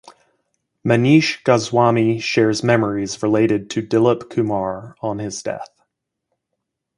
[0.83, 5.69] Manish Goswami shares memories related to Dilip Kumar on his death.